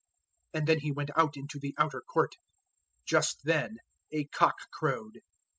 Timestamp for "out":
1.15-1.37